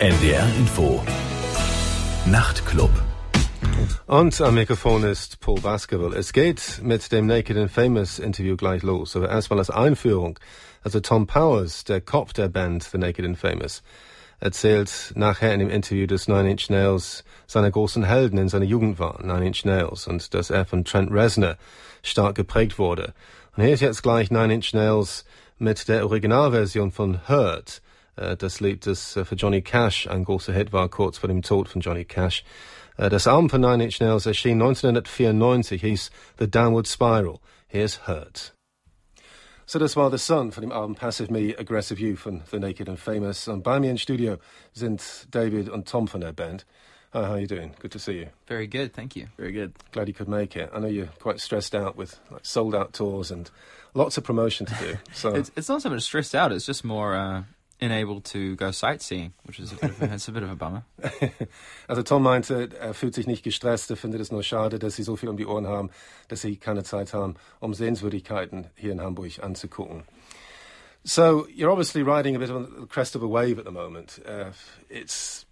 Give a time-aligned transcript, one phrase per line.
[0.00, 1.02] NDR Info.
[2.26, 2.90] Nachtclub.
[4.06, 6.16] Und am Mikrofon ist Paul Baskerville.
[6.16, 9.16] Es geht mit dem Naked and Famous Interview gleich los.
[9.16, 10.38] Aber erstmal als Einführung.
[10.84, 13.82] Also Tom Powers, der Kopf der Band The Naked and Famous,
[14.38, 19.00] erzählt nachher in dem Interview, dass Nine Inch Nails seine großen Helden in seiner Jugend
[19.00, 21.56] waren, Nine Inch Nails, und dass er von Trent Reznor
[22.04, 23.14] stark geprägt wurde.
[23.56, 25.24] Und hier ist jetzt gleich Nine Inch Nails
[25.58, 27.82] mit der Originalversion von Hurt,
[28.36, 31.68] das Lied, das äh, für Johnny Cash ein großer Hit war, kurz vor dem Tod
[31.68, 32.44] von Johnny Cash.
[32.96, 37.38] Äh, das Album von Nine Inch Nails erschien 1994, hieß The Downward Spiral.
[37.68, 38.54] Here's Hurt.
[39.66, 42.88] So das war The Sun von dem Album Passive Me, Aggressive You von The Naked
[42.88, 43.48] and Famous.
[43.48, 44.38] Und bei mir im Studio
[44.72, 46.64] sind David und Tom von der Band.
[47.12, 47.74] Hi, how are you doing?
[47.80, 48.26] Good to see you.
[48.46, 49.28] Very good, thank you.
[49.36, 49.72] Very good.
[49.92, 50.70] Glad you could make it.
[50.74, 53.50] I know you're quite stressed out with like, sold out tours and
[53.94, 54.98] lots of promotion to do.
[55.12, 57.44] So It's, it's not so much stressed out, it's just more uh,
[57.80, 60.56] unable to go sightseeing, which is a bit of a, it's a bit of a
[60.56, 60.84] bummer.
[61.88, 65.02] Also Tom meinte, er fühlt sich nicht gestresst, er findet es nur schade, dass sie
[65.02, 65.90] so viel um die Ohren haben,
[66.28, 70.02] dass sie keine Zeit haben, um Sehenswürdigkeiten hier in Hamburg anzugucken.
[71.04, 74.20] So you're obviously riding a bit on the crest of a wave at the moment.
[74.26, 74.50] Uh,
[74.90, 75.46] it's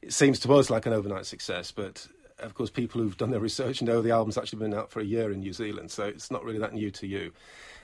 [0.00, 2.06] it seems to us like an overnight success, but
[2.38, 5.04] of course people who've done their research know the album's actually been out for a
[5.04, 7.32] year in New Zealand, so it's not really that new to you.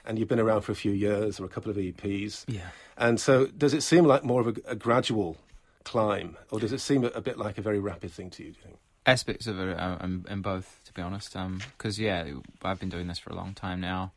[0.05, 2.45] And you've been around for a few years or a couple of EPs.
[2.47, 2.61] Yeah.
[2.97, 5.37] And so does it seem like more of a, a gradual
[5.83, 8.51] climb, or does it seem a, a bit like a very rapid thing to you,
[8.51, 8.77] do you think?
[9.05, 11.35] Aspects of it uh, in, in both, to be honest.
[11.77, 12.25] Because, yeah,
[12.63, 14.11] I've been doing this for a long time now,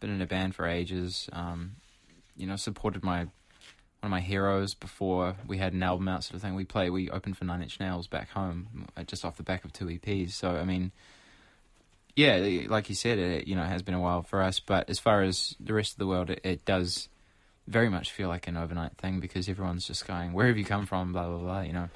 [0.00, 1.76] been in a band for ages, um,
[2.36, 3.20] you know, supported my
[4.04, 6.54] one of my heroes before we had an album out, sort of thing.
[6.54, 9.64] We play, we opened for Nine Inch Nails back home, uh, just off the back
[9.64, 10.32] of two EPs.
[10.32, 10.92] So, I mean,
[12.16, 14.60] yeah, like you said, it you know it has been a while for us.
[14.60, 17.08] But as far as the rest of the world, it, it does
[17.66, 20.86] very much feel like an overnight thing because everyone's just going, "Where have you come
[20.86, 21.60] from?" Blah blah blah.
[21.62, 21.88] You know,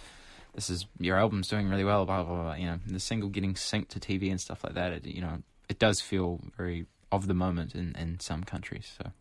[0.54, 2.04] this is your album's doing really well.
[2.04, 2.54] Blah blah blah.
[2.54, 4.92] You know, the single getting synced to TV and stuff like that.
[4.92, 8.92] It, you know, it does feel very of the moment in, in some countries.
[8.98, 9.12] So.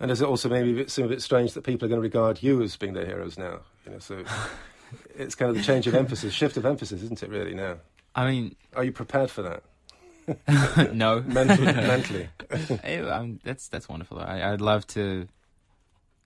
[0.00, 1.98] And does it also maybe a bit, seem a bit strange that people are going
[1.98, 3.60] to regard you as being their heroes now?
[3.84, 4.24] You know, so
[5.14, 7.28] it's kind of the change of emphasis, shift of emphasis, isn't it?
[7.28, 7.76] Really now.
[8.14, 9.62] I mean, Are you prepared for that
[10.92, 11.66] no, mentally?
[11.72, 12.28] mentally?
[12.84, 14.18] Um, that's that's wonderful.
[14.18, 15.28] I, I'd love to.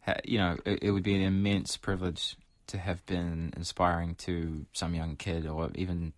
[0.06, 2.36] Ha- you know, it, it would be an immense privilege
[2.68, 6.12] to have been inspiring to some young kid or even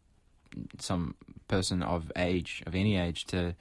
[0.79, 1.15] some
[1.49, 3.55] person of age, of any age, to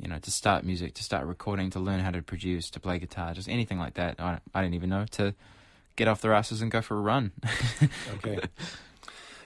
[0.00, 2.98] you know, to start music, to start recording, to learn how to produce, to play
[2.98, 4.20] guitar, just anything like that.
[4.20, 5.34] I, I didn't even know to
[5.96, 7.32] get off their asses and go for a run.
[8.16, 8.40] Okay.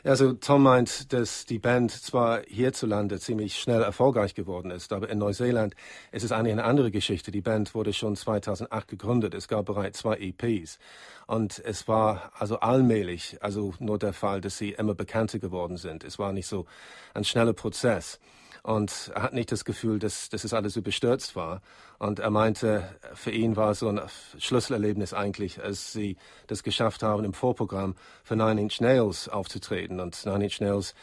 [0.03, 5.19] Also Tom meint, dass die Band zwar hierzulande ziemlich schnell erfolgreich geworden ist, aber in
[5.19, 5.75] Neuseeland
[6.11, 7.31] ist es eigentlich eine andere Geschichte.
[7.31, 9.35] Die Band wurde schon 2008 gegründet.
[9.35, 10.79] Es gab bereits zwei EPs.
[11.27, 16.03] Und es war also allmählich, also nur der Fall, dass sie immer bekannter geworden sind.
[16.03, 16.65] Es war nicht so
[17.13, 18.19] ein schneller Prozess.
[18.63, 21.63] Und er hat nicht das Gefühl, dass, dass es alles so bestürzt war.
[21.99, 22.85] Und er meinte,
[23.15, 24.01] für ihn war so ein
[24.39, 26.17] Schlüsselerlebnis eigentlich, als sie
[26.47, 30.01] das geschafft haben, im Vorprogramm für Nine Inch Nails aufzutreten.
[30.01, 30.95] Und Nine Inch Nails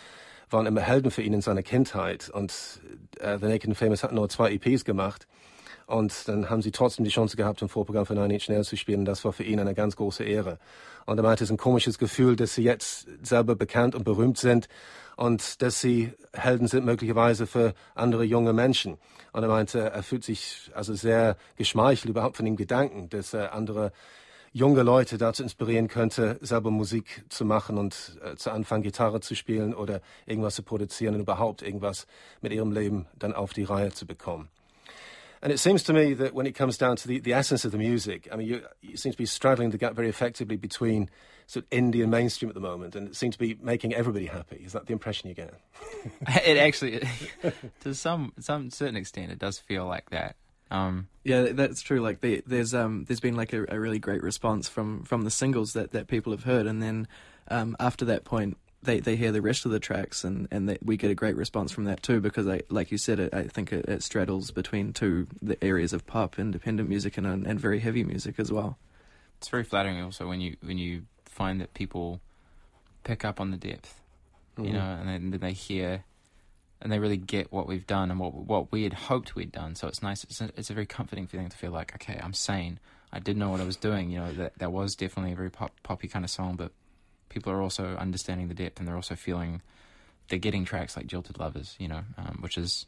[0.49, 2.29] waren immer Helden für ihn in seiner Kindheit.
[2.29, 2.53] Und
[3.19, 5.27] äh, The Naked and Famous hat nur zwei EPs gemacht.
[5.87, 8.77] Und dann haben sie trotzdem die Chance gehabt, im Vorprogramm für Nine Inch Nails zu
[8.77, 9.05] spielen.
[9.05, 10.59] Das war für ihn eine ganz große Ehre.
[11.05, 14.37] Und er meinte, es ist ein komisches Gefühl, dass sie jetzt selber bekannt und berühmt
[14.37, 14.67] sind
[15.17, 18.97] und dass sie Helden sind möglicherweise für andere junge Menschen.
[19.33, 23.53] Und er meinte, er fühlt sich also sehr geschmeichelt überhaupt von dem Gedanken, dass er
[23.53, 23.91] andere
[24.53, 29.35] junge Leute dazu inspirieren könnte, selber Musik zu machen und äh, zu anfangen, Gitarre zu
[29.35, 32.07] spielen oder irgendwas zu produzieren und überhaupt irgendwas
[32.41, 34.49] mit ihrem Leben dann auf die Reihe zu bekommen.
[35.41, 37.71] And it seems to me that when it comes down to the, the essence of
[37.71, 41.09] the music, I mean, you, you seem to be straddling the gap very effectively between
[41.45, 44.25] sort of indie and mainstream at the moment, and it seems to be making everybody
[44.25, 44.61] happy.
[44.65, 45.53] Is that the impression you get?
[46.45, 47.07] it actually,
[47.81, 50.35] to some some certain extent, it does feel like that.
[50.69, 52.01] Um, Yeah, that's true.
[52.01, 55.31] Like the, there's um there's been like a, a really great response from from the
[55.31, 57.07] singles that that people have heard, and then
[57.49, 58.57] um after that point.
[58.87, 61.35] They, they hear the rest of the tracks and, and they, we get a great
[61.35, 64.51] response from that too because I, like you said it, I think it, it straddles
[64.51, 68.77] between two the areas of pop independent music and and very heavy music as well.
[69.39, 72.21] it's very flattering also when you when you find that people
[73.03, 74.01] pick up on the depth,
[74.57, 74.73] you mm.
[74.73, 76.03] know, and then, then they hear
[76.81, 79.75] and they really get what we've done and what what we had hoped we'd done.
[79.75, 80.23] So it's nice.
[80.23, 82.79] It's a, it's a very comforting feeling to feel like, okay, I'm sane.
[83.11, 84.11] I did know what I was doing.
[84.11, 86.71] You know, that that was definitely a very pop, poppy kind of song, but
[87.29, 89.61] people are also understanding the depth and they're also feeling
[90.29, 91.75] they're getting tracks like Jilted Lovers.
[91.79, 92.85] You know, um, which is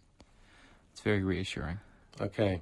[0.92, 1.80] it's very reassuring.
[2.20, 2.60] Okay.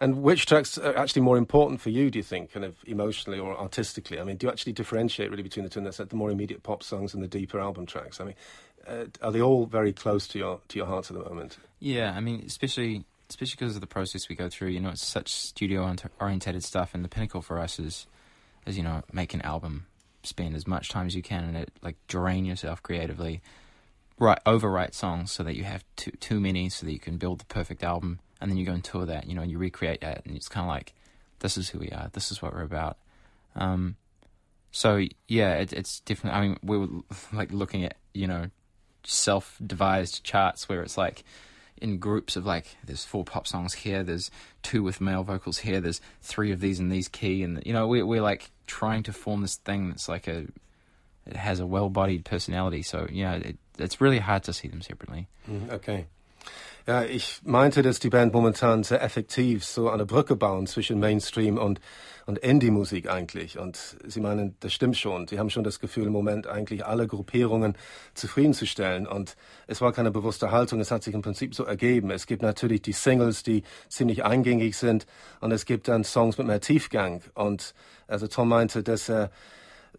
[0.00, 3.38] And which tracks are actually more important for you, do you think, kind of emotionally
[3.38, 4.18] or artistically?
[4.18, 5.80] I mean, do you actually differentiate really between the two?
[5.80, 8.20] That's the more immediate pop songs and the deeper album tracks.
[8.20, 8.34] I mean,
[8.86, 11.56] uh, are they all very close to your to your heart at the moment?
[11.78, 14.68] Yeah, I mean, especially especially because of the process we go through.
[14.68, 18.06] You know, it's such studio orientated stuff, and the pinnacle for us is,
[18.66, 19.86] is you know, make an album,
[20.22, 23.42] spend as much time as you can in it, like drain yourself creatively,
[24.18, 27.40] write overwrite songs so that you have too too many, so that you can build
[27.40, 30.00] the perfect album and then you go and tour that, you know, and you recreate
[30.00, 30.94] that, and it's kind of like,
[31.38, 32.98] this is who we are, this is what we're about.
[33.54, 33.96] Um,
[34.72, 36.38] so yeah, it, it's definitely.
[36.38, 36.88] I mean, we were
[37.32, 38.50] like looking at you know
[39.04, 41.24] self-devised charts where it's like
[41.82, 44.30] in groups of like there's four pop songs here, there's
[44.62, 47.88] two with male vocals here, there's three of these in these key, and you know
[47.88, 50.46] we're we're like trying to form this thing that's like a
[51.26, 52.82] it has a well-bodied personality.
[52.82, 55.28] So yeah, it, it's really hard to see them separately.
[55.50, 56.06] Mm, okay.
[56.84, 61.56] Ja, ich meinte, dass die Band momentan sehr effektiv so eine Brücke bauen zwischen Mainstream
[61.56, 61.78] und,
[62.26, 63.56] und Indie-Musik eigentlich.
[63.56, 65.28] Und Sie meinen, das stimmt schon.
[65.28, 67.76] Sie haben schon das Gefühl, im Moment eigentlich alle Gruppierungen
[68.14, 69.06] zufriedenzustellen.
[69.06, 69.36] Und
[69.68, 72.10] es war keine bewusste Haltung, es hat sich im Prinzip so ergeben.
[72.10, 75.06] Es gibt natürlich die Singles, die ziemlich eingängig sind.
[75.38, 77.22] Und es gibt dann Songs mit mehr Tiefgang.
[77.34, 77.74] Und
[78.08, 79.30] also Tom meinte, dass er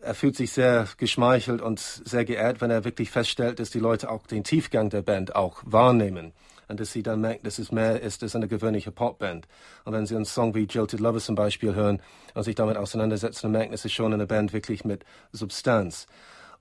[0.02, 4.12] er fühlt sich sehr geschmeichelt und sehr geehrt, wenn er wirklich feststellt, dass die Leute
[4.12, 6.34] auch den Tiefgang der Band auch wahrnehmen
[6.68, 9.48] und dass sie dann merken, dass es mehr ist als eine gewöhnliche Popband.
[9.86, 12.02] Und wenn sie einen Song wie Jilted Lover zum Beispiel hören
[12.34, 16.08] und sich damit auseinandersetzen, dann merken, es ist schon eine Band wirklich mit Substanz.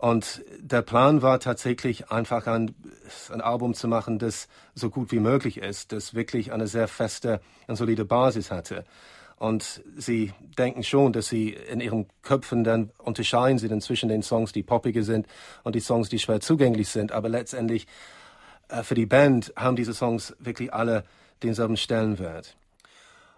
[0.03, 2.75] Und der Plan war tatsächlich einfach ein,
[3.31, 7.41] ein Album zu machen, das so gut wie möglich ist, das wirklich eine sehr feste
[7.69, 8.85] und solide Basis hatte.
[9.37, 14.23] Und sie denken schon, dass sie in ihren Köpfen dann unterscheiden sie dann zwischen den
[14.23, 15.27] Songs, die poppiger sind
[15.63, 17.13] und die Songs, die schwer zugänglich sind.
[17.13, 17.87] Aber letztendlich
[18.73, 21.05] Äh, für die Band haben diese Songs wirklich alle
[21.43, 22.57] denselben Stellenwert.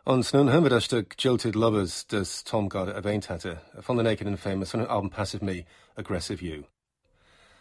[0.05, 4.05] Und nun hören wir das Stück Jilted Lovers, das Tom gerade erwähnt hatte, von The
[4.05, 5.65] Naked and Famous, von dem Album Passive Me,
[5.97, 6.65] Aggressive You.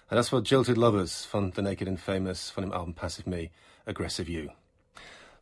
[0.09, 3.49] Und das war Jilted Lovers von The Naked and Famous, von dem Album Passive Me,
[3.85, 4.49] Aggressive You.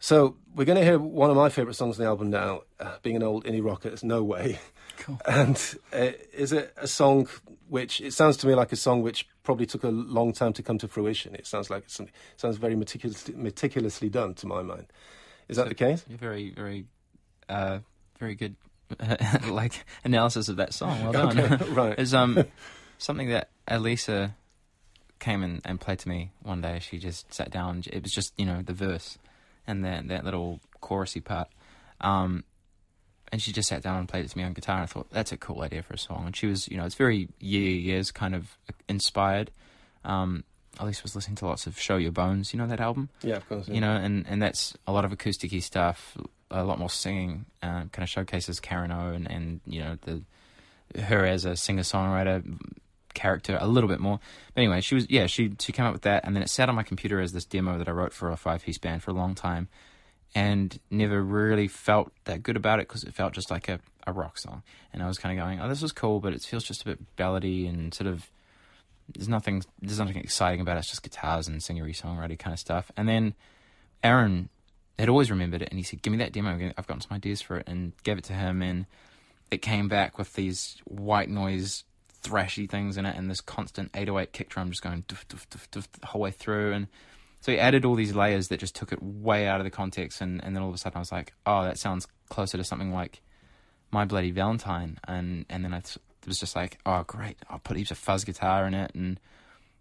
[0.02, 2.64] So we're going to hear one of my favourite songs on the album now.
[2.80, 4.60] Uh, being an old indie rocker, it's No Way.
[4.98, 5.22] Cool.
[5.28, 7.28] And uh, is it a song
[7.70, 10.64] which it sounds to me like a song which probably took a long time to
[10.64, 11.36] come to fruition.
[11.36, 14.88] It sounds like it sounds very meticulously, meticulously done to my mind.
[15.48, 16.04] Is that so, the case?
[16.10, 16.86] Very, very,
[17.48, 17.80] uh,
[18.20, 18.56] very good,
[19.48, 21.02] like analysis of that song.
[21.04, 21.40] Well done.
[21.40, 22.00] Okay, right.
[22.00, 22.44] It's um
[22.98, 24.34] something that Alisa
[25.20, 26.80] came in and played to me one day.
[26.80, 27.84] She just sat down.
[27.86, 29.20] It was just you know the verse
[29.68, 31.48] and that that little chorusy part.
[32.00, 32.44] Um,
[33.32, 34.76] and she just sat down and played it to me on guitar.
[34.76, 36.24] And I thought that's a cool idea for a song.
[36.26, 38.58] And she was, you know, it's very Yeah Yeahs kind of
[38.90, 39.52] inspired.
[40.04, 40.44] Um,
[40.80, 43.10] Elise was listening to lots of Show Your Bones, you know that album?
[43.22, 43.68] Yeah, of course.
[43.68, 43.76] Yeah.
[43.76, 46.18] You know, and, and that's a lot of acousticy stuff,
[46.50, 50.24] a lot more singing, uh, kind of showcases Karen O and, and you know, the
[51.00, 52.44] her as a singer songwriter
[53.14, 54.20] character a little bit more.
[54.54, 56.70] But anyway, she was yeah, she she came up with that and then it sat
[56.70, 59.12] on my computer as this demo that I wrote for a five piece band for
[59.12, 59.68] a long time
[60.34, 64.14] and never really felt that good about it because it felt just like a, a
[64.14, 64.64] rock song.
[64.94, 66.86] And I was kind of going, oh, this is cool, but it feels just a
[66.86, 68.32] bit ballady and sort of
[69.14, 70.80] there's nothing there's nothing exciting about it.
[70.80, 72.92] It's just guitars and singery songwriting kind of stuff.
[72.96, 73.34] And then
[74.04, 74.50] Aaron
[74.98, 76.72] had always remembered it, and he said, "Give me that demo.
[76.78, 78.86] I've got some ideas for it," and gave it to him, and
[79.50, 81.84] it came back with these white noise
[82.24, 85.68] thrashy things in it, and this constant 808 kick drum just going doof, doof, doof,
[85.70, 86.88] doof, the whole way through, and
[87.42, 90.22] so he added all these layers that just took it way out of the context,
[90.22, 92.64] and, and then all of a sudden I was like, oh, that sounds closer to
[92.64, 93.22] something like
[93.92, 97.60] My Bloody Valentine, and and then I th- it was just like, oh, great, I'll
[97.60, 99.20] put heaps of fuzz guitar in it, and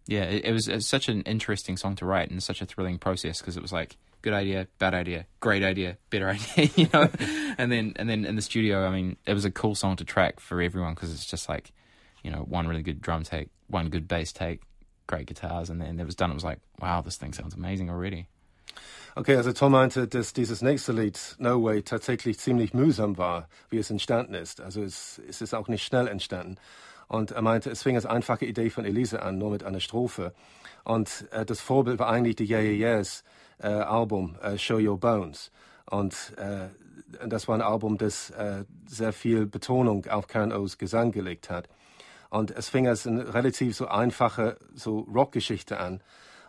[0.06, 2.66] yeah, it, it was, it was such an interesting song to write and such a
[2.66, 6.88] thrilling process because it was like good idea, bad idea, great idea, better idea, you
[6.92, 7.09] know,
[7.59, 10.04] and then and then in the studio, I mean, it was a cool song to
[10.04, 11.73] track for everyone because it's just like,
[12.22, 14.60] you know, one really good drum take, one good bass take,
[15.06, 16.30] great guitars, and then it was done.
[16.30, 18.26] It was like, wow, this thing sounds amazing already.
[19.16, 23.78] Okay, also Tom meinte, dass dieses nächste Lied, No Way, tatsächlich ziemlich mühsam war, wie
[23.78, 24.60] es entstanden ist.
[24.60, 26.56] Also es, es ist auch nicht schnell entstanden.
[27.08, 30.32] Und er meinte, es fing als einfache Idee von Elise an, nur mit einer Strophe.
[30.84, 33.24] Und äh, das Vorbild war eigentlich die Yeah Yeah Yeahs
[33.58, 35.50] äh, Album äh, Show Your Bones.
[35.86, 36.68] Und äh,
[37.26, 41.68] das war ein Album, das äh, sehr viel Betonung auf Karen O's Gesang gelegt hat.
[42.30, 46.00] Und es fing als eine relativ so einfache so Rockgeschichte an.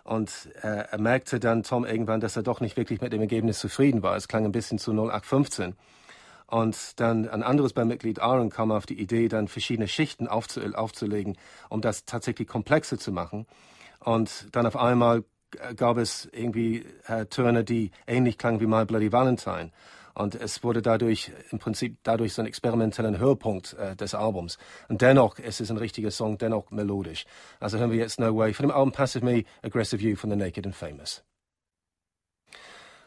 [0.03, 3.59] Und äh, er merkte dann Tom irgendwann, dass er doch nicht wirklich mit dem Ergebnis
[3.59, 4.15] zufrieden war.
[4.15, 5.75] Es klang ein bisschen zu 0815.
[6.47, 11.37] Und dann ein anderes Bandmitglied Aaron kam auf die Idee, dann verschiedene Schichten aufzu aufzulegen,
[11.69, 13.47] um das tatsächlich komplexer zu machen.
[13.99, 15.23] Und dann auf einmal
[15.75, 19.71] gab es irgendwie äh, Töne, die ähnlich klangen wie My Bloody Valentine.
[20.13, 24.57] Und es wurde dadurch im Prinzip dadurch so ein experimenteller Höhepunkt äh, des Albums.
[24.89, 27.25] Und dennoch es ist ein richtiger Song, dennoch melodisch.
[27.59, 30.35] Also hören wir jetzt No Way von dem Album Passive Me, Aggressive You von The
[30.35, 31.23] Naked and Famous.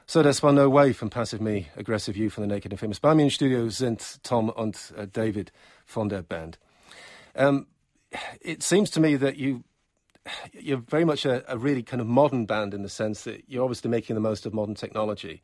[0.07, 3.01] So, das war No Way von Passive Me, Aggressive You von The Naked and Famous.
[3.01, 5.51] Bei mir im Studio sind Tom und uh, David
[5.87, 6.59] von der Band.
[7.35, 7.67] Um,
[8.41, 9.65] it seems to me that you
[10.53, 13.63] you're very much a, a, really kind of modern band in the sense that you're
[13.63, 15.43] obviously making the most of modern technology,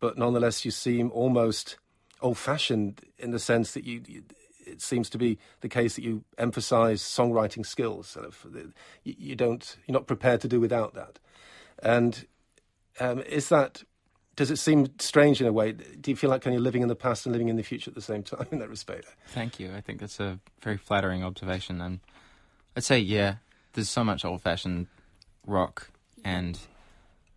[0.00, 1.78] but nonetheless you seem almost
[2.20, 4.22] old-fashioned in the sense that you, you
[4.66, 8.08] it seems to be the case that you emphasize songwriting skills.
[8.08, 8.46] Sort of,
[9.04, 11.18] you, you don't, you're not prepared to do without that.
[11.82, 12.26] And
[12.98, 13.82] um, is that
[14.36, 15.72] does it seem strange in a way?
[15.72, 17.90] Do you feel like kind of living in the past and living in the future
[17.90, 19.06] at the same time in that respect?
[19.28, 19.72] Thank you.
[19.72, 22.00] I think that's a very flattering observation, and
[22.76, 23.36] I'd say yeah,
[23.74, 24.88] there's so much old-fashioned
[25.46, 25.90] rock
[26.24, 26.58] and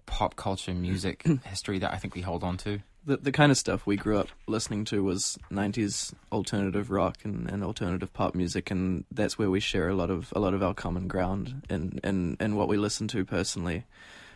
[0.07, 2.79] pop culture music history that I think we hold on to.
[3.05, 7.49] The the kind of stuff we grew up listening to was '90s alternative rock and,
[7.49, 10.63] and alternative pop music, and that's where we share a lot of a lot of
[10.63, 13.85] our common ground and and and what we listen to personally.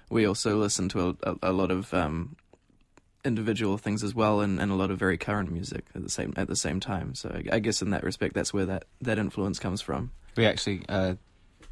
[0.09, 2.35] We also listen to a, a, a lot of um,
[3.23, 6.33] individual things as well, and, and a lot of very current music at the same
[6.37, 7.15] at the same time.
[7.15, 10.11] So I, I guess in that respect, that's where that, that influence comes from.
[10.35, 11.15] We actually, uh,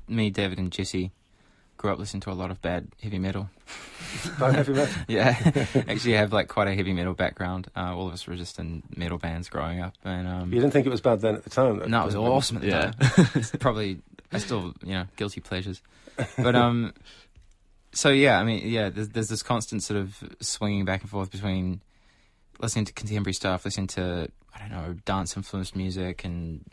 [0.08, 1.12] me, David, and Jesse
[1.80, 3.50] grew up listening to a lot of bad heavy metal.
[4.40, 4.94] bad heavy metal?
[5.08, 5.36] yeah.
[5.88, 7.70] Actually, have like quite a heavy metal background.
[7.76, 9.96] Uh, all of us were just in metal bands growing up.
[10.04, 11.80] and um, You didn't think it was bad then at the time?
[11.80, 11.86] Though?
[11.86, 12.92] No, it was awesome at the yeah.
[12.92, 13.28] time.
[13.34, 14.00] it's probably,
[14.32, 15.82] I still, you know, guilty pleasures.
[16.38, 16.94] But, um,
[17.94, 21.32] so yeah, I mean, yeah, there's, there's this constant sort of swinging back and forth
[21.32, 21.82] between
[22.60, 26.66] listening to contemporary stuff, listening to, I don't know, dance influenced music and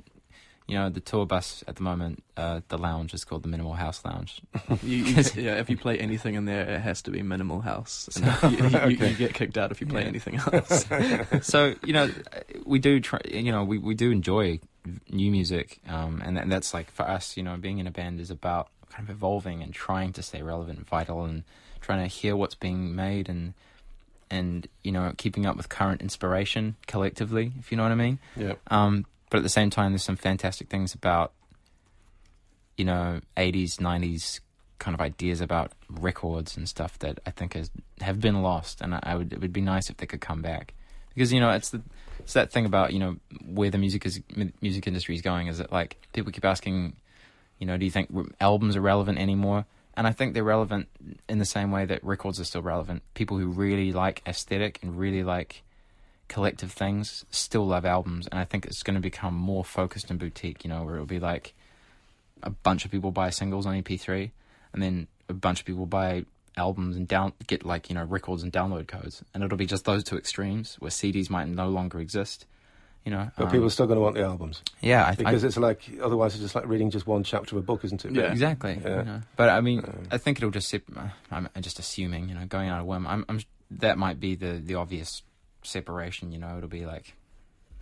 [0.69, 3.75] you know, the tour bus at the moment, uh, the lounge is called the Minimal
[3.75, 4.41] House Lounge.
[4.83, 8.09] you, you, yeah, if you play anything in there, it has to be Minimal House.
[8.47, 8.91] You, you, okay.
[8.91, 10.09] you, get kicked out if you play yeah.
[10.09, 10.87] anything else.
[11.43, 12.11] so you know,
[12.65, 13.21] we do try.
[13.29, 14.61] You know, we, we do enjoy
[15.09, 17.37] new music, um, and, and that's like for us.
[17.37, 20.43] You know, being in a band is about kind of evolving and trying to stay
[20.43, 21.45] relevant and vital, and
[21.81, 23.55] trying to hear what's being made and
[24.31, 28.19] and you know keeping up with current inspiration collectively, if you know what I mean.
[28.37, 28.55] Yeah.
[28.69, 31.33] Um, but at the same time, there's some fantastic things about,
[32.77, 34.41] you know, 80s, 90s
[34.79, 38.95] kind of ideas about records and stuff that I think has have been lost, and
[38.95, 40.75] I, I, would it would be nice if they could come back
[41.15, 41.83] because you know it's the
[42.19, 44.21] it's that thing about you know where the music is
[44.61, 45.49] music industry is going.
[45.49, 46.95] Is it like people keep asking,
[47.59, 49.65] you know, do you think albums are relevant anymore?
[49.97, 50.89] And I think they're relevant
[51.27, 53.03] in the same way that records are still relevant.
[53.15, 55.63] People who really like aesthetic and really like
[56.29, 60.19] collective things still love albums, and I think it's going to become more focused and
[60.19, 60.65] boutique.
[60.65, 61.55] You know, where it'll be like
[62.43, 64.31] a bunch of people buy singles on MP3,
[64.73, 66.25] and then a bunch of people buy
[66.57, 69.85] albums and down get like you know records and download codes, and it'll be just
[69.85, 72.47] those two extremes where CDs might no longer exist.
[73.05, 74.63] You know, but um, people are still going to want the albums.
[74.81, 77.63] Yeah, I, because I, it's like otherwise it's just like reading just one chapter of
[77.63, 78.11] a book, isn't it?
[78.11, 78.81] Yeah, exactly.
[78.83, 78.99] Yeah.
[78.99, 79.21] You know?
[79.37, 80.75] But I mean, I think it'll just.
[81.31, 83.07] I'm just assuming, you know, going out of whim.
[83.07, 83.41] I'm, I'm
[83.71, 85.23] that might be the the obvious
[85.67, 87.15] separation, you know, it'll be like,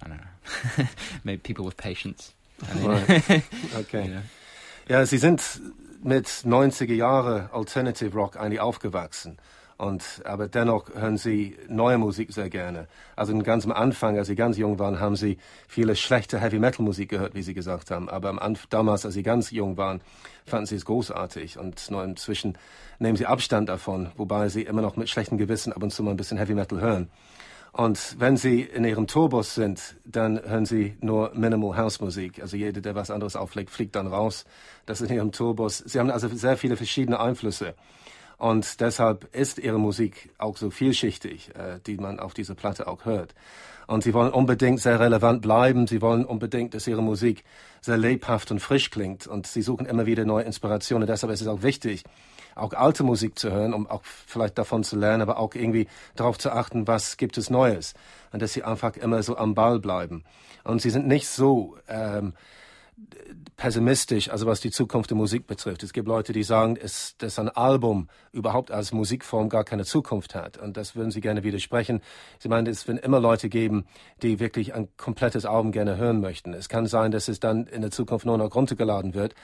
[0.03, 0.85] I don't know,
[1.25, 2.35] maybe people with patience.
[2.83, 3.43] right.
[3.77, 4.05] okay.
[4.05, 4.23] You know.
[4.89, 5.61] Ja, Sie sind
[6.03, 9.39] mit 90er Jahre Alternative Rock eigentlich aufgewachsen.
[9.77, 12.87] Und, aber dennoch hören Sie neue Musik sehr gerne.
[13.17, 16.85] Also ganz am Anfang, als Sie ganz jung waren, haben Sie viele schlechte Heavy Metal
[16.85, 18.09] Musik gehört, wie Sie gesagt haben.
[18.09, 20.01] Aber am damals, als Sie ganz jung waren,
[20.47, 21.59] fanden Sie es großartig.
[21.59, 22.57] Und nur inzwischen
[23.01, 26.13] nehmen Sie Abstand davon, wobei Sie immer noch mit schlechtem Gewissen ab und zu mal
[26.13, 27.11] ein bisschen Heavy Metal hören.
[27.77, 32.41] Und wenn Sie in Ihrem Tourbus sind, dann hören Sie nur Minimal House Musik.
[32.41, 34.45] Also jeder, der was anderes auflegt, fliegt dann raus.
[34.87, 35.79] Das ist in Ihrem Tourbus.
[35.79, 37.75] Sie haben also sehr viele verschiedene Einflüsse.
[38.39, 43.07] Und deshalb ist Ihre Musik auch so vielschichtig, äh, die man auf dieser Platte auch
[43.07, 43.35] hört.
[43.89, 45.89] Und Sie wollen unbedingt sehr relevant bleiben.
[45.89, 47.43] Sie wollen unbedingt, dass Ihre Musik
[47.81, 49.27] sehr lebhaft und frisch klingt.
[49.27, 51.09] Und Sie suchen immer wieder neue Inspirationen.
[51.09, 52.05] Deshalb ist es auch wichtig,
[52.55, 56.39] auch alte Musik zu hören, um auch vielleicht davon zu lernen, aber auch irgendwie darauf
[56.39, 57.95] zu achten, was gibt es Neues.
[58.33, 60.25] Und dass sie einfach immer so am Ball bleiben.
[60.65, 62.35] Und sie sind nicht so ähm,
[63.57, 65.83] pessimistisch, also was die Zukunft der Musik betrifft.
[65.83, 70.35] Es gibt Leute, die sagen, es, dass ein Album überhaupt als Musikform gar keine Zukunft
[70.35, 70.59] hat.
[70.59, 72.01] Und das würden sie gerne widersprechen.
[72.39, 73.87] Sie meinen, es werden immer Leute geben,
[74.23, 76.53] die wirklich ein komplettes Album gerne hören möchten.
[76.55, 79.35] Es kann sein, dass es dann in der Zukunft nur noch runtergeladen wird.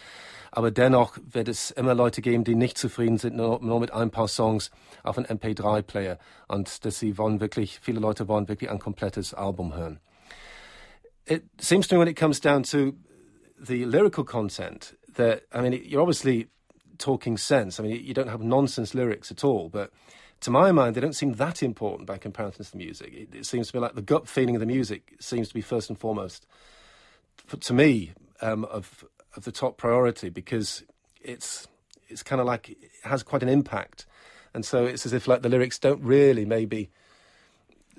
[0.53, 4.11] Aber dennoch wird es immer Leute geben, die nicht zufrieden sind, nur, nur mit ein
[4.11, 4.71] paar Songs
[5.05, 6.19] auf einem MP3-Player.
[6.49, 10.01] Und dass sie wollen wirklich, viele Leute wollen wirklich ein komplettes Album hören.
[11.27, 12.95] It seems to me when it comes down to
[13.61, 16.49] the lyrical content that, I mean, you're obviously
[16.99, 17.79] talking sense.
[17.79, 19.93] I mean, you don't have nonsense lyrics at all, but
[20.41, 23.13] to my mind, they don't seem that important by comparison to the music.
[23.13, 25.61] It, it seems to me like the gut feeling of the music seems to be
[25.61, 26.47] first and foremost,
[27.47, 29.05] for, to me, um, of
[29.37, 30.83] of the top priority because
[31.23, 31.69] it's
[32.09, 34.07] it's kind of like it has quite an impact,
[34.55, 36.91] and so it's as if like the lyrics don't really maybe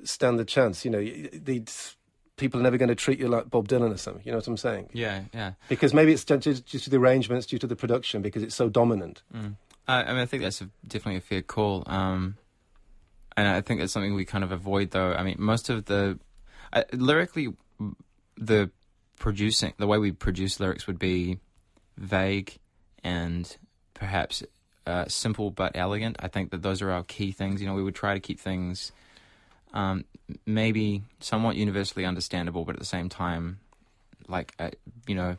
[0.03, 0.83] stand the chance.
[0.83, 1.03] You know,
[1.33, 1.95] these
[2.41, 4.23] people are never going to treat you like Bob Dylan or something.
[4.25, 4.89] You know what I'm saying?
[4.93, 5.53] Yeah, yeah.
[5.69, 8.55] Because maybe it's due to, due to the arrangements, due to the production, because it's
[8.55, 9.21] so dominant.
[9.33, 9.55] Mm.
[9.87, 11.83] I, I, mean, I think that's a, definitely a fair call.
[11.85, 12.37] Um,
[13.37, 15.13] and I think it's something we kind of avoid, though.
[15.13, 16.19] I mean, most of the
[16.73, 17.49] uh, lyrically,
[18.37, 18.71] the
[19.19, 21.37] producing, the way we produce lyrics would be
[21.95, 22.57] vague
[23.03, 23.55] and
[23.93, 24.43] perhaps
[24.87, 26.17] uh, simple but elegant.
[26.19, 27.61] I think that those are our key things.
[27.61, 28.91] You know, we would try to keep things
[29.73, 30.05] um,
[30.45, 33.59] maybe somewhat universally understandable, but at the same time,
[34.27, 34.71] like uh,
[35.07, 35.37] you know,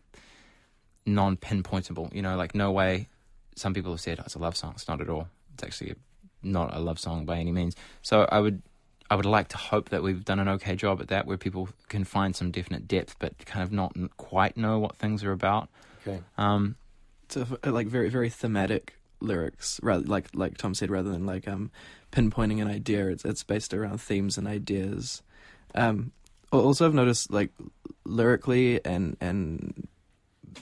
[1.06, 2.14] non-pinpointable.
[2.14, 3.08] You know, like no way.
[3.54, 4.72] Some people have said oh, it's a love song.
[4.74, 5.28] It's not at all.
[5.54, 5.96] It's actually a,
[6.42, 7.76] not a love song by any means.
[8.00, 8.62] So I would,
[9.10, 11.68] I would like to hope that we've done an okay job at that, where people
[11.88, 15.68] can find some definite depth, but kind of not quite know what things are about.
[16.06, 16.20] Okay.
[16.38, 16.76] Um,
[17.24, 21.49] it's a, like very very thematic lyrics, rather like like Tom said, rather than like
[21.49, 21.71] um
[22.11, 23.09] pinpointing an idea.
[23.09, 25.23] It's it's based around themes and ideas.
[25.75, 26.12] Um,
[26.50, 27.50] also, I've noticed like
[28.05, 29.88] lyrically and and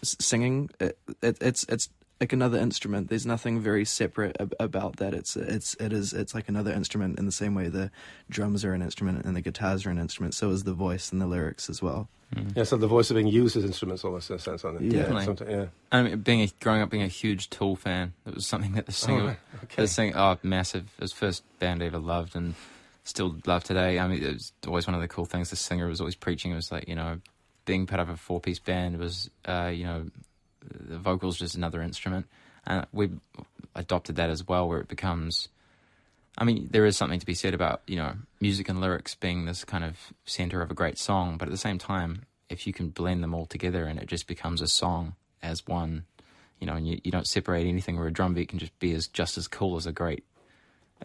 [0.03, 1.89] singing, it, it, it's it's
[2.21, 3.09] like another instrument.
[3.09, 5.15] There's nothing very separate ab- about that.
[5.15, 7.91] It's it's it is it's like another instrument in the same way the
[8.29, 10.35] drums are an instrument and the guitars are an instrument.
[10.35, 12.09] So is the voice and the lyrics as well.
[12.35, 12.57] Mm.
[12.57, 14.83] Yeah, so the voice are being used as instruments almost in a sense, on it?
[14.83, 15.53] Yeah, definitely.
[15.53, 15.67] Yeah.
[15.91, 18.87] I mean, being a, growing up being a huge Tool fan, it was something that
[18.87, 19.39] the singer, oh, right.
[19.65, 19.83] okay.
[19.83, 20.85] the singer, oh, massive.
[20.99, 22.55] It was first band I ever loved and
[23.03, 23.99] still love today.
[23.99, 25.51] I mean, it was always one of the cool things.
[25.51, 26.53] The singer was always preaching.
[26.53, 27.21] It was like you know,
[27.65, 30.07] being part of a four piece band was, uh, you know
[30.71, 32.27] the vocals just another instrument,
[32.67, 33.11] and we
[33.75, 35.49] adopted that as well, where it becomes.
[36.39, 39.45] I mean, there is something to be said about you know music and lyrics being
[39.45, 42.73] this kind of center of a great song, but at the same time, if you
[42.73, 46.05] can blend them all together and it just becomes a song as one,
[46.59, 48.93] you know, and you, you don't separate anything, where a drum beat can just be
[48.93, 50.25] as just as cool as a great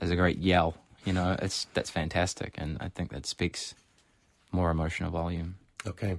[0.02, 0.76] as a great yell.
[1.06, 3.76] You know, it's that's fantastic, and I think that speaks
[4.52, 5.56] more emotional volume.
[5.88, 6.18] Okay.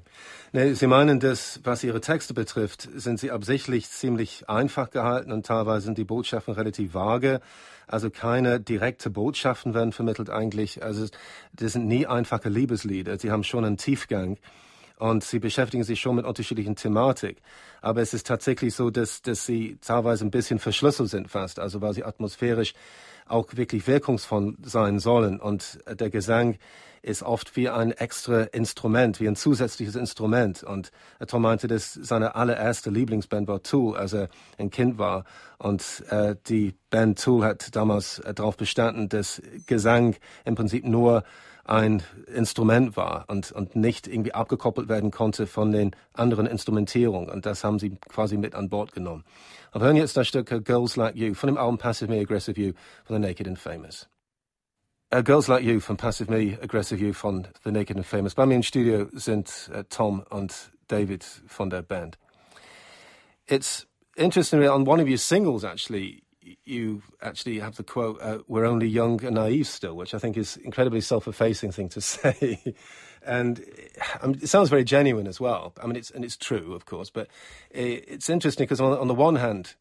[0.53, 5.45] Nee, Sie meinen, dass, was Ihre Texte betrifft, sind sie absichtlich ziemlich einfach gehalten und
[5.45, 7.41] teilweise sind die Botschaften relativ vage.
[7.89, 10.83] Also keine direkte Botschaften werden vermittelt eigentlich.
[10.83, 11.07] Also
[11.53, 13.19] das sind nie einfache Liebeslieder.
[13.19, 14.39] Sie haben schon einen Tiefgang
[14.99, 17.39] und sie beschäftigen sich schon mit unterschiedlichen Thematik.
[17.81, 21.81] Aber es ist tatsächlich so, dass, dass sie teilweise ein bisschen verschlüsselt sind fast, also
[21.81, 22.75] weil sie atmosphärisch
[23.29, 25.41] auch wirklich wirkungsvoll sein sollen.
[25.41, 26.57] Und der Gesang
[27.07, 30.65] ist oft wie ein extra Instrument, wie ein zusätzliches Instrument.
[30.65, 30.91] Und
[31.29, 35.25] Tom meinte, dass seine allererste Lieblingsband war Tool, als er ein Kind war.
[35.59, 41.23] Und äh, die Band Tool hat damals äh, darauf bestanden, dass Gesang im Prinzip nur
[41.65, 47.31] ein Instrument war und, und nicht irgendwie abgekoppelt werden konnte von den anderen Instrumentierungen.
[47.31, 49.25] Und das haben sie quasi mit an Bord genommen.
[49.71, 52.73] Aber hören jetzt das Stück Girls Like You von dem Album Passive Me, Aggressive You
[53.05, 54.09] von The Naked and Famous.
[55.17, 58.35] Uh, Girls Like You von Passive Me, Aggressive You von The Naked and Famous.
[58.35, 62.19] Bei mir im Studio sind uh, Tom und David von der Band.
[63.47, 63.87] It's
[64.19, 66.23] interesting, on one of your singles actually,
[66.67, 70.37] you actually have the quote, uh, we're only young and naive still, which I think
[70.37, 72.75] is incredibly self-effacing thing to say.
[73.25, 73.65] and
[74.23, 75.73] I mean, it sounds very genuine as well.
[75.83, 77.29] I mean, it's, and it's true, of course, but
[77.71, 79.77] it, it's interesting because on, on the one hand,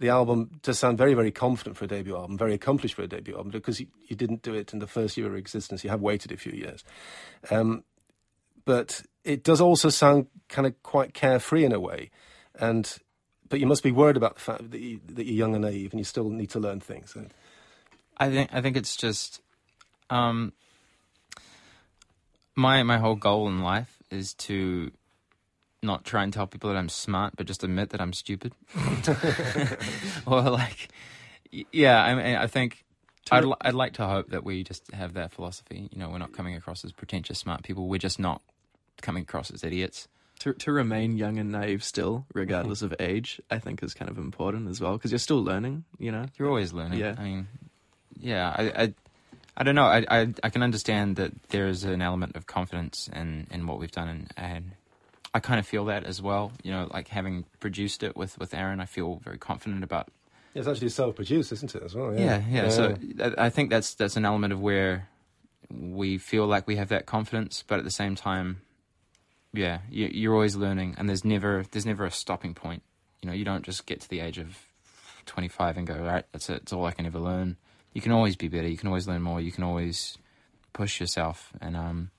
[0.00, 3.06] the album does sound very, very confident for a debut album, very accomplished for a
[3.06, 5.84] debut album, because you, you didn't do it in the first year of existence.
[5.84, 6.82] You have waited a few years.
[7.50, 7.84] Um,
[8.64, 12.10] but it does also sound kind of quite carefree in a way.
[12.58, 12.98] And
[13.48, 15.92] but you must be worried about the fact that, you, that you're young and naive,
[15.92, 17.16] and you still need to learn things.
[18.16, 19.42] I think I think it's just
[20.08, 20.52] um,
[22.54, 24.92] my my whole goal in life is to
[25.82, 28.52] not try and tell people that I'm smart, but just admit that I'm stupid.
[30.26, 30.88] or like,
[31.72, 32.84] yeah, I mean, I think
[33.30, 35.88] I'd I'd like to hope that we just have that philosophy.
[35.92, 37.88] You know, we're not coming across as pretentious smart people.
[37.88, 38.42] We're just not
[39.00, 40.08] coming across as idiots.
[40.40, 44.18] To to remain young and naive still, regardless of age, I think is kind of
[44.18, 45.84] important as well because you're still learning.
[45.98, 46.98] You know, you're always learning.
[46.98, 47.48] Yeah, I mean,
[48.18, 48.82] yeah, I.
[48.82, 48.94] I
[49.56, 49.84] I don't know.
[49.84, 53.78] I, I I can understand that there is an element of confidence in, in what
[53.78, 54.72] we've done, and, and
[55.32, 56.52] I kind of feel that as well.
[56.62, 60.08] You know, like having produced it with, with Aaron, I feel very confident about.
[60.54, 62.12] It's actually self-produced, isn't it, as well?
[62.12, 62.42] Yeah, yeah.
[62.50, 62.62] yeah.
[62.64, 62.68] yeah.
[62.70, 62.96] So
[63.38, 65.08] I think that's that's an element of where
[65.70, 68.62] we feel like we have that confidence, but at the same time,
[69.52, 72.82] yeah, you, you're always learning, and there's never there's never a stopping point.
[73.22, 74.66] You know, you don't just get to the age of
[75.26, 76.62] 25 and go, all right, that's it.
[76.62, 77.56] It's all I can ever learn.
[77.92, 78.66] you can always be better.
[78.68, 79.40] You can always learn more.
[79.40, 80.16] You can always
[80.72, 81.52] push yourself.
[81.60, 82.10] And um,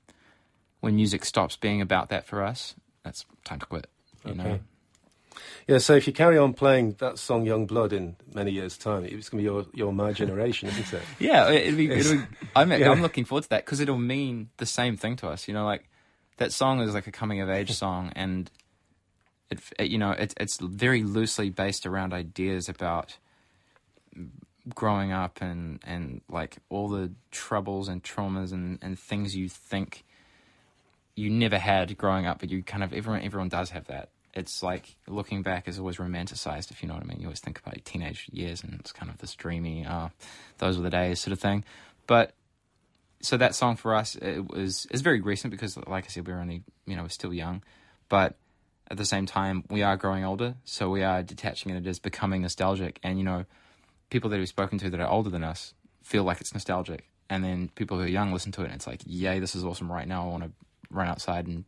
[0.79, 3.87] when music stops being about that for us, that's time to quit.
[4.25, 4.43] You okay.
[4.43, 4.59] know.
[5.67, 9.05] Yeah, so if you carry on playing that song "Young Blood" in many years' time,
[9.05, 11.01] it's going to be your, your my generation, isn't it?
[11.19, 11.89] yeah, it'll be.
[11.89, 12.23] It'll be
[12.55, 12.91] I'm, yeah.
[12.91, 15.47] I'm looking forward to that because it'll mean the same thing to us.
[15.47, 15.87] You know, like
[16.37, 18.51] that song is like a coming of age song, and
[19.49, 23.17] it, it you know, it, it's very loosely based around ideas about
[24.75, 30.03] growing up and and like all the troubles and traumas and and things you think
[31.15, 34.09] you never had growing up, but you kind of everyone everyone does have that.
[34.33, 37.19] It's like looking back is always romanticized, if you know what I mean.
[37.19, 40.09] You always think about your teenage years, and it's kind of this dreamy, uh,
[40.59, 41.65] those were the days sort of thing.
[42.07, 42.33] But
[43.21, 46.33] so that song for us it was is very recent because, like I said, we
[46.33, 47.63] are only you know we're still young,
[48.09, 48.35] but
[48.89, 51.99] at the same time we are growing older, so we are detaching and it is
[51.99, 52.99] becoming nostalgic.
[53.03, 53.45] And you know,
[54.09, 57.43] people that we've spoken to that are older than us feel like it's nostalgic, and
[57.43, 59.91] then people who are young listen to it and it's like, yay, this is awesome
[59.91, 60.23] right now.
[60.23, 60.51] I want to
[60.91, 61.65] run outside and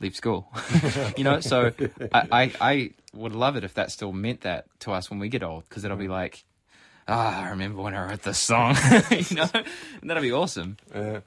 [0.00, 0.52] leave school.
[1.16, 1.72] you know, so
[2.12, 5.28] I, I, I would love it if that still meant that to us when we
[5.28, 6.44] get old, because it'll be like,
[7.08, 8.76] ah, I remember when I wrote this song.
[9.10, 9.48] you know,
[10.00, 10.76] and that'll be awesome.
[10.94, 11.20] Yeah.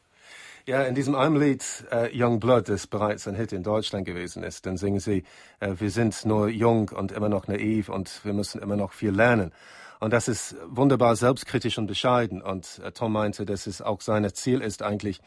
[0.69, 4.43] Ja, in diesem einem Lied äh, Young Blood, das bereits ein Hit in Deutschland gewesen
[4.43, 5.23] ist, dann singen sie,
[5.60, 9.10] äh, wir sind nur jung und immer noch naiv und wir müssen immer noch viel
[9.10, 9.51] lernen.
[9.99, 12.43] Und das ist wunderbar selbstkritisch und bescheiden.
[12.43, 15.21] Und äh, Tom meinte, dass es auch sein Ziel ist, eigentlich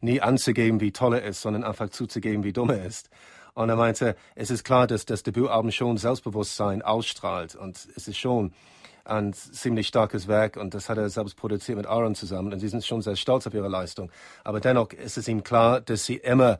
[0.00, 3.10] nie anzugeben, wie toll er ist, sondern einfach zuzugeben, wie dumm er ist.
[3.52, 7.54] Und er meinte, es ist klar, dass das Debütalbum schon Selbstbewusstsein ausstrahlt.
[7.54, 8.54] Und es ist schon
[9.06, 12.68] ein ziemlich starkes Werk und das hat er selbst produziert mit Aaron zusammen und sie
[12.68, 14.10] sind schon sehr stolz auf ihre Leistung.
[14.44, 16.58] Aber dennoch ist es ihm klar, dass sie immer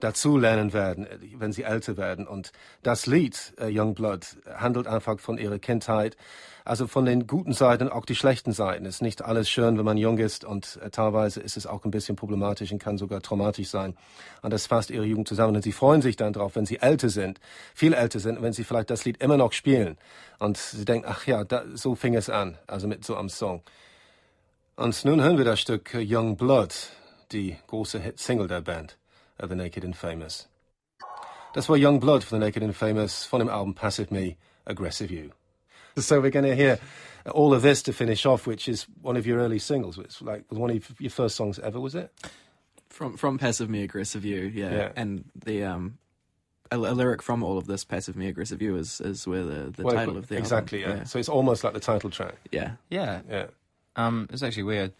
[0.00, 1.06] dazu lernen werden,
[1.38, 2.26] wenn sie älter werden.
[2.26, 6.16] Und das Lied äh, Young Blood handelt einfach von ihrer Kindheit,
[6.64, 8.84] also von den guten Seiten, auch die schlechten Seiten.
[8.84, 11.84] Es ist nicht alles schön, wenn man jung ist und äh, teilweise ist es auch
[11.84, 13.96] ein bisschen problematisch und kann sogar traumatisch sein.
[14.42, 15.56] Und das fasst ihre Jugend zusammen.
[15.56, 17.40] Und sie freuen sich dann drauf, wenn sie älter sind,
[17.74, 19.96] viel älter sind, wenn sie vielleicht das Lied immer noch spielen.
[20.38, 23.62] Und sie denken, ach ja, da, so fing es an, also mit so einem Song.
[24.76, 26.74] Und nun hören wir das Stück Young Blood,
[27.32, 28.98] die große Hit-Single der Band.
[29.38, 30.46] Of The Naked and Famous.
[31.54, 35.10] That's why Young Blood for The Naked and Famous from dem album Passive Me, Aggressive
[35.10, 35.32] You.
[35.96, 36.78] So we're going to hear
[37.30, 39.98] all of this to finish off, which is one of your early singles.
[39.98, 42.12] It's like one of your first songs ever, was it?
[42.88, 44.72] From from Passive Me, Aggressive You, yeah.
[44.72, 44.92] yeah.
[44.96, 45.98] And the um,
[46.70, 49.70] a, a, lyric from all of this, Passive Me, Aggressive You, is is where the,
[49.70, 50.96] the well, title of the exactly, album.
[50.96, 51.02] yeah.
[51.02, 51.06] yeah.
[51.06, 52.34] So it's almost like the title track.
[52.50, 53.46] Yeah, yeah, yeah.
[53.96, 54.92] Um, it's actually weird.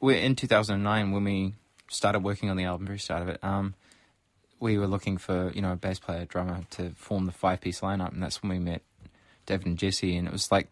[0.00, 1.54] We're in 2009 when we
[1.92, 3.74] started working on the album, very start of it, um,
[4.60, 7.80] we were looking for you know a bass player, drummer to form the five piece
[7.80, 8.82] lineup, and that's when we met
[9.46, 10.68] David and Jesse, and it was like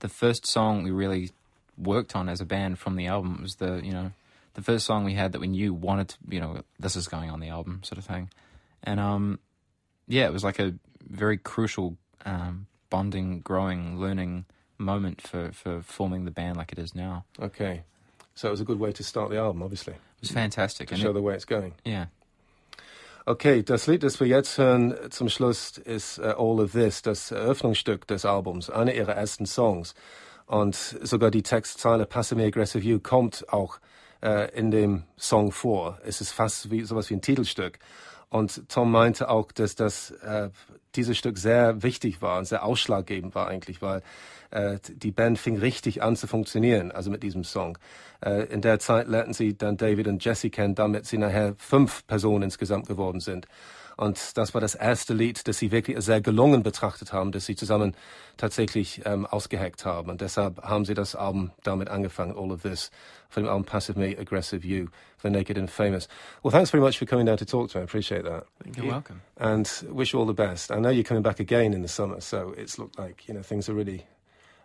[0.00, 1.30] the first song we really
[1.76, 3.36] worked on as a band from the album.
[3.38, 4.12] It was the you know
[4.54, 7.30] the first song we had that we knew wanted to you know this is going
[7.30, 8.30] on the album sort of thing,
[8.82, 9.38] and um
[10.06, 10.74] yeah, it was like a
[11.08, 14.44] very crucial um, bonding, growing, learning
[14.76, 17.24] moment for for forming the band like it is now.
[17.40, 17.82] Okay.
[18.34, 19.94] So it was a good way to start the album, obviously.
[19.94, 20.88] It was fantastic.
[20.88, 21.74] To show it, the way it's going.
[21.84, 22.06] Yeah.
[23.26, 27.30] Okay, das Lied, das wir jetzt hören zum Schluss, ist uh, All of This, das
[27.30, 29.94] Eröffnungsstück des Albums, einer ihrer ersten Songs.
[30.46, 33.78] Und sogar die Textzeile Passe me aggressive you kommt auch
[34.22, 35.98] uh, in dem Song vor.
[36.04, 37.78] Es ist fast wie sowas wie ein Titelstück.
[38.28, 40.50] Und Tom meinte auch, dass das äh,
[40.96, 44.02] dieses Stück sehr wichtig war und sehr ausschlaggebend war eigentlich, weil
[44.54, 47.76] äh, die Band fing richtig an zu funktionieren, also mit diesem Song.
[48.24, 52.06] Äh, in der Zeit lernten sie dann David und Jesse kennen, damit sie nachher fünf
[52.06, 53.46] Personen insgesamt geworden sind.
[53.96, 57.54] Und das war das erste Lied, das sie wirklich sehr gelungen betrachtet haben, das sie
[57.54, 57.94] zusammen
[58.36, 60.10] tatsächlich ähm, ausgeheckt haben.
[60.10, 62.90] Und deshalb haben sie das Album damit angefangen, All of This,
[63.28, 64.88] from the album Passive Me, Aggressive You,
[65.22, 66.08] The Naked and Famous.
[66.42, 67.82] Well, thanks very much for coming down to talk to me.
[67.82, 68.46] I appreciate that.
[68.62, 68.92] Thank You're you.
[68.92, 69.22] welcome.
[69.36, 70.72] And wish you all the best.
[70.72, 73.42] I know you're coming back again in the summer, so it's looked like, you know,
[73.42, 74.06] things are really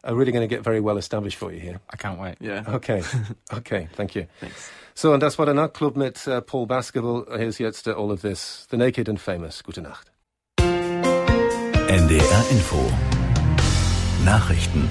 [0.03, 1.79] are really going to get very well established for you here.
[1.89, 2.35] I can't wait.
[2.39, 2.63] Yeah.
[2.67, 3.03] Okay.
[3.53, 3.87] Okay.
[3.93, 4.27] Thank you.
[4.39, 4.71] Thanks.
[4.93, 7.25] So, und das war der Nachtclub mit uh, Paul Baskerville.
[7.37, 8.67] Here's jetzt uh, All of This.
[8.69, 9.63] The Naked and Famous.
[9.63, 10.11] Gute Nacht.
[11.87, 12.91] NDR Info.
[14.23, 14.89] Nachrichten.